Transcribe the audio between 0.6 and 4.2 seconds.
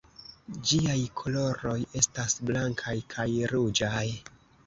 Ĝiaj koloroj estas blankaj kaj ruĝaj.